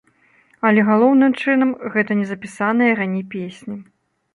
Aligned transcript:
Але, 0.69 0.85
галоўным 0.87 1.37
чынам, 1.43 1.75
гэта 1.97 2.11
незапісаныя 2.23 2.91
раней 3.05 3.27
песні. 3.37 3.83